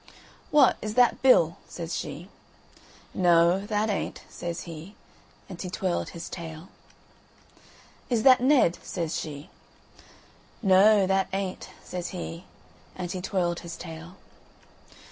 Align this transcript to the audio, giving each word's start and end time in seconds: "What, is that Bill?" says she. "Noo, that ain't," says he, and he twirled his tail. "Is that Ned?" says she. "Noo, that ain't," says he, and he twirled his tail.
"What, 0.49 0.77
is 0.81 0.95
that 0.95 1.21
Bill?" 1.21 1.57
says 1.67 1.95
she. 1.95 2.27
"Noo, 3.13 3.67
that 3.67 3.87
ain't," 3.91 4.23
says 4.29 4.61
he, 4.61 4.95
and 5.47 5.61
he 5.61 5.69
twirled 5.69 6.09
his 6.09 6.27
tail. 6.27 6.69
"Is 8.09 8.23
that 8.23 8.41
Ned?" 8.41 8.79
says 8.81 9.15
she. 9.19 9.51
"Noo, 10.63 11.05
that 11.05 11.27
ain't," 11.33 11.69
says 11.83 12.07
he, 12.07 12.45
and 12.95 13.11
he 13.11 13.21
twirled 13.21 13.59
his 13.59 13.77
tail. 13.77 14.15